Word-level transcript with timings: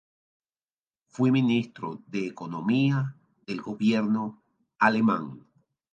Fue 1.05 1.29
Ministro 1.31 2.01
de 2.07 2.25
Economía 2.25 3.15
del 3.45 3.61
gobierno 3.61 4.41
alemán. 4.79 5.45